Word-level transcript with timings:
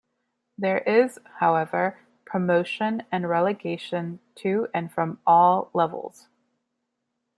There 0.57 0.79
is, 0.79 1.19
however, 1.41 1.99
promotion 2.25 3.03
and 3.11 3.29
relegation 3.29 4.19
to 4.37 4.67
and 4.73 4.91
from 4.91 5.19
all 5.27 5.69
levels. 5.75 6.27